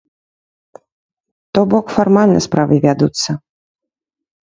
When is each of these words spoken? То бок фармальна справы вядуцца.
То 1.53 1.61
бок 1.75 1.85
фармальна 1.99 2.39
справы 2.49 2.75
вядуцца. 2.89 3.31